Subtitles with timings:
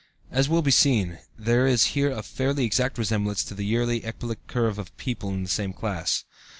[0.31, 4.39] As will be seen, there is here a fairly exact resemblance to the yearly ecbolic
[4.47, 6.25] curve of people of the same class.